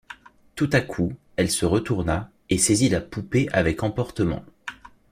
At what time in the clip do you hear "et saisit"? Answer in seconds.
2.49-2.89